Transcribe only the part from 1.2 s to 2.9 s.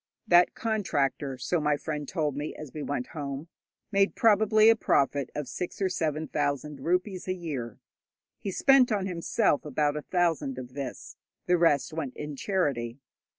so my friend told me as we